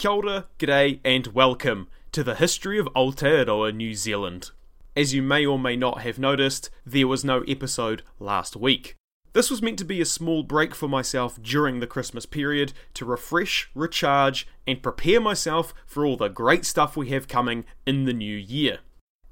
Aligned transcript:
Kia 0.00 0.10
ora, 0.12 0.46
g'day, 0.58 0.98
and 1.04 1.26
welcome 1.26 1.86
to 2.12 2.24
the 2.24 2.36
history 2.36 2.78
of 2.78 2.88
Aotearoa, 2.96 3.74
New 3.76 3.94
Zealand. 3.94 4.50
As 4.96 5.12
you 5.12 5.20
may 5.20 5.44
or 5.44 5.58
may 5.58 5.76
not 5.76 6.00
have 6.00 6.18
noticed, 6.18 6.70
there 6.86 7.06
was 7.06 7.22
no 7.22 7.42
episode 7.42 8.02
last 8.18 8.56
week. 8.56 8.96
This 9.34 9.50
was 9.50 9.60
meant 9.60 9.78
to 9.80 9.84
be 9.84 10.00
a 10.00 10.06
small 10.06 10.42
break 10.42 10.74
for 10.74 10.88
myself 10.88 11.38
during 11.42 11.80
the 11.80 11.86
Christmas 11.86 12.24
period 12.24 12.72
to 12.94 13.04
refresh, 13.04 13.70
recharge, 13.74 14.48
and 14.66 14.82
prepare 14.82 15.20
myself 15.20 15.74
for 15.84 16.06
all 16.06 16.16
the 16.16 16.28
great 16.28 16.64
stuff 16.64 16.96
we 16.96 17.10
have 17.10 17.28
coming 17.28 17.66
in 17.84 18.06
the 18.06 18.14
new 18.14 18.36
year. 18.38 18.78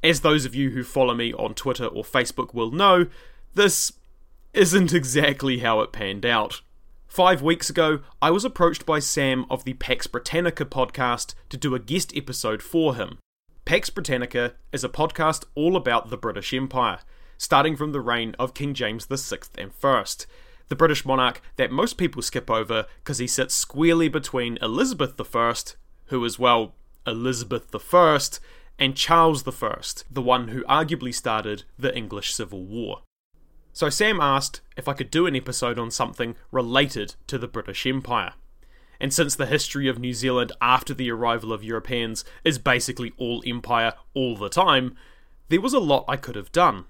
As 0.04 0.20
those 0.20 0.44
of 0.44 0.54
you 0.54 0.72
who 0.72 0.84
follow 0.84 1.14
me 1.14 1.32
on 1.32 1.54
Twitter 1.54 1.86
or 1.86 2.04
Facebook 2.04 2.52
will 2.52 2.72
know, 2.72 3.06
this 3.54 3.94
isn't 4.52 4.92
exactly 4.92 5.60
how 5.60 5.80
it 5.80 5.92
panned 5.92 6.26
out. 6.26 6.60
Five 7.08 7.40
weeks 7.40 7.70
ago, 7.70 8.00
I 8.20 8.30
was 8.30 8.44
approached 8.44 8.84
by 8.84 8.98
Sam 8.98 9.46
of 9.50 9.64
the 9.64 9.72
Pax 9.72 10.06
Britannica 10.06 10.66
podcast 10.66 11.34
to 11.48 11.56
do 11.56 11.74
a 11.74 11.80
guest 11.80 12.12
episode 12.14 12.62
for 12.62 12.94
him. 12.94 13.18
Pax 13.64 13.88
Britannica 13.88 14.54
is 14.72 14.84
a 14.84 14.90
podcast 14.90 15.44
all 15.54 15.74
about 15.74 16.10
the 16.10 16.18
British 16.18 16.52
Empire, 16.52 17.00
starting 17.38 17.76
from 17.76 17.92
the 17.92 18.02
reign 18.02 18.36
of 18.38 18.54
King 18.54 18.74
James 18.74 19.06
VI 19.06 19.38
and 19.56 19.72
I, 19.82 20.04
the 20.68 20.76
British 20.76 21.06
monarch 21.06 21.40
that 21.56 21.72
most 21.72 21.96
people 21.96 22.20
skip 22.20 22.50
over 22.50 22.84
because 22.98 23.18
he 23.18 23.26
sits 23.26 23.54
squarely 23.54 24.08
between 24.08 24.58
Elizabeth 24.60 25.18
I, 25.34 25.54
who 26.06 26.24
is, 26.24 26.38
well, 26.38 26.74
Elizabeth 27.06 27.74
I, 27.74 28.18
and 28.78 28.94
Charles 28.94 29.48
I, 29.48 29.80
the 30.10 30.22
one 30.22 30.48
who 30.48 30.62
arguably 30.64 31.14
started 31.14 31.64
the 31.78 31.96
English 31.96 32.34
Civil 32.34 32.64
War. 32.64 33.00
So 33.72 33.88
Sam 33.90 34.20
asked 34.20 34.60
if 34.76 34.88
I 34.88 34.92
could 34.92 35.10
do 35.10 35.26
an 35.26 35.36
episode 35.36 35.78
on 35.78 35.90
something 35.90 36.34
related 36.50 37.14
to 37.28 37.38
the 37.38 37.48
British 37.48 37.86
Empire. 37.86 38.32
And 39.00 39.12
since 39.12 39.36
the 39.36 39.46
history 39.46 39.88
of 39.88 39.98
New 39.98 40.12
Zealand 40.12 40.52
after 40.60 40.92
the 40.92 41.10
arrival 41.10 41.52
of 41.52 41.62
Europeans 41.62 42.24
is 42.44 42.58
basically 42.58 43.12
all 43.16 43.42
empire 43.46 43.94
all 44.14 44.36
the 44.36 44.48
time, 44.48 44.96
there 45.48 45.60
was 45.60 45.72
a 45.72 45.78
lot 45.78 46.04
I 46.08 46.16
could 46.16 46.34
have 46.34 46.50
done. 46.50 46.86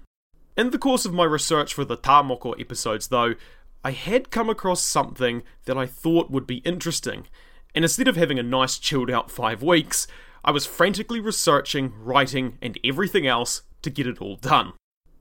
In 0.57 0.71
the 0.71 0.79
course 0.79 1.05
of 1.05 1.13
my 1.13 1.23
research 1.23 1.73
for 1.73 1.85
the 1.85 1.95
Tā 1.95 2.25
Moko 2.25 2.59
episodes, 2.59 3.09
though, 3.09 3.35
I 3.83 3.91
had 3.91 4.31
come 4.31 4.49
across 4.49 4.81
something 4.81 5.43
that 5.65 5.77
I 5.77 5.85
thought 5.85 6.31
would 6.31 6.45
be 6.45 6.57
interesting, 6.57 7.27
and 7.73 7.85
instead 7.85 8.07
of 8.07 8.17
having 8.17 8.39
a 8.39 8.43
nice 8.43 8.77
chilled 8.77 9.09
out 9.09 9.31
five 9.31 9.63
weeks, 9.63 10.07
I 10.43 10.51
was 10.51 10.65
frantically 10.65 11.19
researching, 11.19 11.93
writing, 11.97 12.57
and 12.61 12.77
everything 12.83 13.25
else 13.25 13.61
to 13.83 13.89
get 13.89 14.07
it 14.07 14.21
all 14.21 14.35
done. 14.35 14.73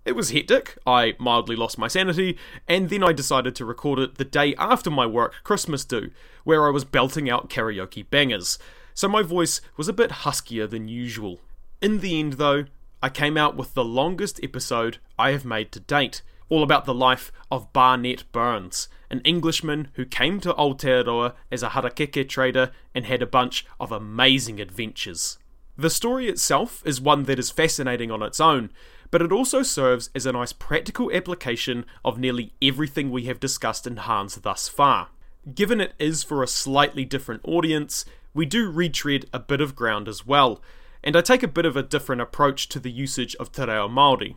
It 0.08 0.16
was 0.16 0.30
hectic, 0.30 0.78
I 0.86 1.16
mildly 1.18 1.54
lost 1.54 1.76
my 1.76 1.86
sanity, 1.86 2.38
and 2.66 2.88
then 2.88 3.04
I 3.04 3.12
decided 3.12 3.54
to 3.56 3.66
record 3.66 3.98
it 3.98 4.14
the 4.14 4.24
day 4.24 4.54
after 4.54 4.90
my 4.90 5.04
work 5.04 5.34
Christmas 5.44 5.84
do, 5.84 6.10
where 6.44 6.66
I 6.66 6.70
was 6.70 6.86
belting 6.86 7.28
out 7.28 7.50
karaoke 7.50 8.08
bangers, 8.08 8.58
so 8.94 9.06
my 9.06 9.20
voice 9.20 9.60
was 9.76 9.86
a 9.86 9.92
bit 9.92 10.10
huskier 10.24 10.66
than 10.66 10.88
usual. 10.88 11.40
In 11.82 12.00
the 12.00 12.18
end, 12.18 12.32
though, 12.34 12.64
I 13.02 13.10
came 13.10 13.36
out 13.36 13.54
with 13.54 13.74
the 13.74 13.84
longest 13.84 14.40
episode 14.42 14.96
I 15.18 15.32
have 15.32 15.44
made 15.44 15.72
to 15.72 15.80
date, 15.80 16.22
all 16.48 16.62
about 16.62 16.86
the 16.86 16.94
life 16.94 17.30
of 17.50 17.74
Barnet 17.74 18.24
Burns, 18.32 18.88
an 19.10 19.20
Englishman 19.26 19.88
who 19.92 20.06
came 20.06 20.40
to 20.40 20.54
Aotearoa 20.54 21.34
as 21.52 21.62
a 21.62 21.68
harakeke 21.68 22.26
trader 22.30 22.70
and 22.94 23.04
had 23.04 23.20
a 23.20 23.26
bunch 23.26 23.66
of 23.78 23.92
amazing 23.92 24.58
adventures. 24.58 25.36
The 25.76 25.90
story 25.90 26.28
itself 26.28 26.82
is 26.84 26.98
one 26.98 27.22
that 27.24 27.38
is 27.38 27.52
fascinating 27.52 28.10
on 28.10 28.20
its 28.20 28.40
own, 28.40 28.70
but 29.10 29.22
it 29.22 29.32
also 29.32 29.62
serves 29.62 30.10
as 30.14 30.26
a 30.26 30.32
nice 30.32 30.52
practical 30.52 31.10
application 31.12 31.84
of 32.04 32.18
nearly 32.18 32.52
everything 32.60 33.10
we 33.10 33.24
have 33.24 33.40
discussed 33.40 33.86
in 33.86 33.96
HANZ 33.96 34.42
thus 34.42 34.68
far. 34.68 35.08
Given 35.54 35.80
it 35.80 35.94
is 35.98 36.22
for 36.22 36.42
a 36.42 36.48
slightly 36.48 37.04
different 37.04 37.42
audience, 37.44 38.04
we 38.34 38.44
do 38.44 38.70
retread 38.70 39.26
a 39.32 39.38
bit 39.38 39.60
of 39.60 39.74
ground 39.74 40.08
as 40.08 40.26
well, 40.26 40.60
and 41.02 41.16
I 41.16 41.22
take 41.22 41.42
a 41.42 41.48
bit 41.48 41.64
of 41.64 41.76
a 41.76 41.82
different 41.82 42.20
approach 42.20 42.68
to 42.68 42.80
the 42.80 42.90
usage 42.90 43.34
of 43.36 43.50
Te 43.52 43.62
Reo 43.62 43.88
Māori. 43.88 44.36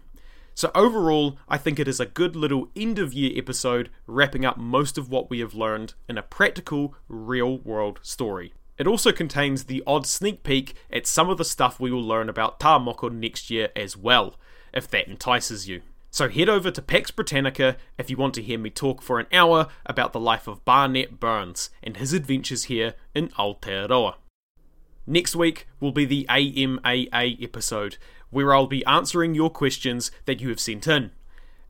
So 0.53 0.71
overall, 0.75 1.37
I 1.47 1.57
think 1.57 1.79
it 1.79 1.87
is 1.87 1.99
a 1.99 2.05
good 2.05 2.35
little 2.35 2.69
end 2.75 2.99
of 2.99 3.13
year 3.13 3.31
episode 3.35 3.89
wrapping 4.05 4.45
up 4.45 4.57
most 4.57 4.97
of 4.97 5.09
what 5.09 5.29
we 5.29 5.39
have 5.39 5.53
learned 5.53 5.93
in 6.07 6.17
a 6.17 6.23
practical, 6.23 6.93
real 7.07 7.57
world 7.59 7.99
story. 8.03 8.53
It 8.77 8.87
also 8.87 9.11
contains 9.11 9.65
the 9.65 9.83
odd 9.85 10.05
sneak 10.05 10.43
peek 10.43 10.75
at 10.91 11.07
some 11.07 11.29
of 11.29 11.37
the 11.37 11.45
stuff 11.45 11.79
we 11.79 11.91
will 11.91 12.05
learn 12.05 12.29
about 12.29 12.59
Tā 12.59 12.83
Moko 12.83 13.11
next 13.11 13.49
year 13.49 13.69
as 13.75 13.95
well 13.95 14.35
if 14.73 14.89
that 14.89 15.07
entices 15.07 15.67
you. 15.67 15.81
So 16.09 16.27
head 16.27 16.49
over 16.49 16.71
to 16.71 16.81
Pax 16.81 17.09
Britannica 17.09 17.77
if 17.97 18.09
you 18.09 18.17
want 18.17 18.33
to 18.33 18.41
hear 18.41 18.59
me 18.59 18.69
talk 18.69 19.01
for 19.01 19.19
an 19.19 19.27
hour 19.31 19.67
about 19.85 20.11
the 20.11 20.19
life 20.19 20.45
of 20.45 20.65
Barnet 20.65 21.19
Burns 21.19 21.69
and 21.81 21.95
his 21.95 22.11
adventures 22.11 22.65
here 22.65 22.95
in 23.15 23.29
Aotearoa. 23.29 24.15
Next 25.07 25.35
week 25.35 25.67
will 25.79 25.93
be 25.93 26.05
the 26.05 26.25
AMAA 26.29 27.41
episode, 27.41 27.97
where 28.29 28.53
I'll 28.53 28.67
be 28.67 28.85
answering 28.85 29.35
your 29.35 29.49
questions 29.49 30.11
that 30.25 30.41
you 30.41 30.49
have 30.49 30.59
sent 30.59 30.87
in. 30.87 31.11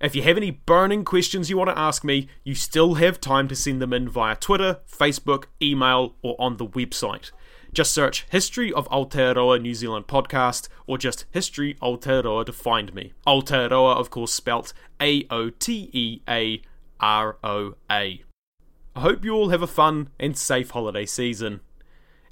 If 0.01 0.15
you 0.15 0.23
have 0.23 0.37
any 0.37 0.49
burning 0.49 1.05
questions 1.05 1.51
you 1.51 1.57
want 1.57 1.69
to 1.69 1.77
ask 1.77 2.03
me, 2.03 2.27
you 2.43 2.55
still 2.55 2.95
have 2.95 3.21
time 3.21 3.47
to 3.47 3.55
send 3.55 3.79
them 3.79 3.93
in 3.93 4.09
via 4.09 4.35
Twitter, 4.35 4.79
Facebook, 4.91 5.45
email, 5.61 6.15
or 6.23 6.35
on 6.39 6.57
the 6.57 6.65
website. 6.65 7.29
Just 7.73 7.93
search 7.93 8.25
History 8.29 8.73
of 8.73 8.89
Aotearoa 8.89 9.61
New 9.61 9.73
Zealand 9.73 10.07
podcast 10.07 10.67
or 10.87 10.97
just 10.97 11.25
History 11.31 11.75
Aotearoa 11.75 12.45
to 12.45 12.51
find 12.51 12.93
me. 12.93 13.13
Aotearoa, 13.25 13.95
of 13.95 14.09
course, 14.09 14.33
spelt 14.33 14.73
A 15.01 15.25
O 15.29 15.49
T 15.51 15.89
E 15.93 16.19
A 16.27 16.61
R 16.99 17.37
O 17.41 17.75
A. 17.89 18.23
I 18.93 18.99
hope 18.99 19.23
you 19.23 19.33
all 19.33 19.49
have 19.49 19.61
a 19.61 19.67
fun 19.67 20.09
and 20.19 20.37
safe 20.37 20.71
holiday 20.71 21.05
season. 21.05 21.61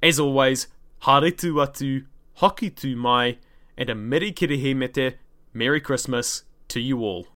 As 0.04 0.20
always, 0.20 0.68
haere 1.04 1.32
tu 1.32 1.54
atu, 1.54 2.06
hoki 2.34 2.70
tu 2.70 2.98
mai, 2.98 3.38
and 3.78 3.90
a 3.90 3.96
meri 3.96 4.34
kirihimete, 4.34 5.16
Merry 5.54 5.80
Christmas 5.80 6.44
to 6.68 6.82
you 6.82 7.00
all. 7.00 7.28